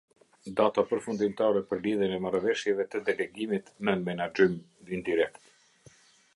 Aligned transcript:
Data 0.59 0.83
përfundimtare 0.93 1.61
për 1.73 1.83
lidhjen 1.83 2.15
e 2.17 2.17
Marrëveshjeve 2.25 2.87
të 2.95 3.03
Delegimit 3.11 3.71
nën 3.91 4.03
menaxhim 4.09 4.59
indirekt. 4.99 5.51